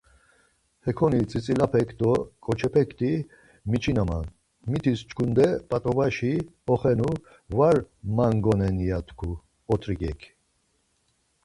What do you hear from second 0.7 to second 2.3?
Hekoni tzitzilapek do